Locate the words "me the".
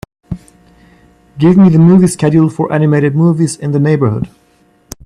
1.57-1.77